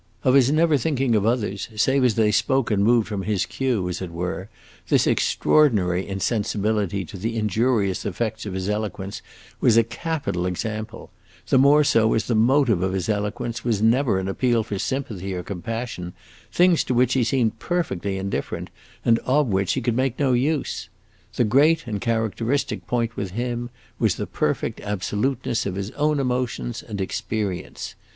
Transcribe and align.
Of 0.23 0.33
his 0.33 0.51
never 0.51 0.79
thinking 0.79 1.13
of 1.13 1.27
others, 1.27 1.69
save 1.75 2.03
as 2.03 2.15
they 2.15 2.31
spoke 2.31 2.71
and 2.71 2.83
moved 2.83 3.07
from 3.07 3.21
his 3.21 3.45
cue, 3.45 3.87
as 3.87 4.01
it 4.01 4.09
were, 4.09 4.49
this 4.87 5.05
extraordinary 5.05 6.07
insensibility 6.07 7.05
to 7.05 7.17
the 7.17 7.37
injurious 7.37 8.03
effects 8.03 8.47
of 8.47 8.53
his 8.55 8.67
eloquence 8.67 9.21
was 9.59 9.77
a 9.77 9.83
capital 9.83 10.47
example; 10.47 11.11
the 11.49 11.59
more 11.59 11.83
so 11.83 12.15
as 12.15 12.25
the 12.25 12.33
motive 12.33 12.81
of 12.81 12.93
his 12.93 13.09
eloquence 13.09 13.63
was 13.63 13.79
never 13.83 14.17
an 14.17 14.27
appeal 14.27 14.63
for 14.63 14.79
sympathy 14.79 15.35
or 15.35 15.43
compassion, 15.43 16.13
things 16.51 16.83
to 16.85 16.95
which 16.95 17.13
he 17.13 17.23
seemed 17.23 17.59
perfectly 17.59 18.17
indifferent 18.17 18.71
and 19.05 19.19
of 19.19 19.49
which 19.49 19.73
he 19.73 19.81
could 19.81 19.95
make 19.95 20.17
no 20.17 20.33
use. 20.33 20.89
The 21.35 21.43
great 21.43 21.85
and 21.85 22.01
characteristic 22.01 22.87
point 22.87 23.15
with 23.15 23.33
him 23.33 23.69
was 23.99 24.15
the 24.15 24.25
perfect 24.25 24.81
absoluteness 24.81 25.67
of 25.67 25.75
his 25.75 25.91
own 25.91 26.19
emotions 26.19 26.81
and 26.81 26.99
experience. 26.99 27.93